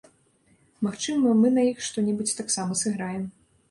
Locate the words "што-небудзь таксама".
1.91-2.83